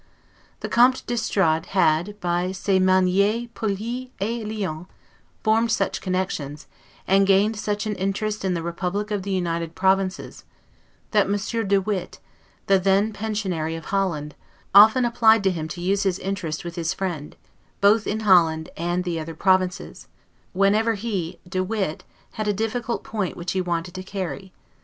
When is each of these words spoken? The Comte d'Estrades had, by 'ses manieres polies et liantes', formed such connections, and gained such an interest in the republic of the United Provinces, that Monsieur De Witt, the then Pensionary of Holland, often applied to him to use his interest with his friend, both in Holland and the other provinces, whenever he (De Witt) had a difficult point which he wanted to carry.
The 0.61 0.67
Comte 0.67 1.05
d'Estrades 1.05 1.67
had, 1.73 2.19
by 2.19 2.51
'ses 2.53 2.81
manieres 2.81 3.49
polies 3.53 4.09
et 4.19 4.43
liantes', 4.47 4.87
formed 5.43 5.71
such 5.71 6.01
connections, 6.01 6.65
and 7.05 7.27
gained 7.27 7.55
such 7.55 7.85
an 7.85 7.93
interest 7.93 8.43
in 8.43 8.55
the 8.55 8.63
republic 8.63 9.11
of 9.11 9.21
the 9.21 9.29
United 9.29 9.75
Provinces, 9.75 10.43
that 11.11 11.29
Monsieur 11.29 11.63
De 11.63 11.79
Witt, 11.79 12.17
the 12.65 12.79
then 12.79 13.13
Pensionary 13.13 13.75
of 13.77 13.85
Holland, 13.93 14.33
often 14.73 15.05
applied 15.05 15.43
to 15.43 15.51
him 15.51 15.67
to 15.67 15.81
use 15.81 16.01
his 16.01 16.17
interest 16.17 16.65
with 16.65 16.77
his 16.77 16.95
friend, 16.95 17.35
both 17.79 18.07
in 18.07 18.21
Holland 18.21 18.71
and 18.75 19.03
the 19.03 19.19
other 19.19 19.35
provinces, 19.35 20.07
whenever 20.53 20.95
he 20.95 21.37
(De 21.47 21.63
Witt) 21.63 22.05
had 22.31 22.47
a 22.47 22.53
difficult 22.53 23.03
point 23.03 23.37
which 23.37 23.51
he 23.51 23.61
wanted 23.61 23.93
to 23.93 24.01
carry. 24.01 24.51